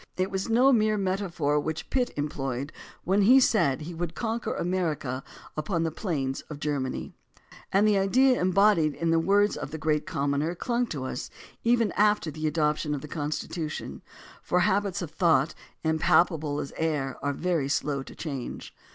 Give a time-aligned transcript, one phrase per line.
[0.17, 5.23] It was no mere metaphor which Pitt employed when he said he would "conquer America
[5.55, 7.13] upon the plains of Ger many,"
[7.71, 11.29] and the idea embodied in the words of the Great Commoner clung to us
[11.63, 14.01] even after the adoption of the Constitution,
[14.41, 15.53] for habits of thought,
[15.85, 18.73] impalpa ble as air, are very slow to change.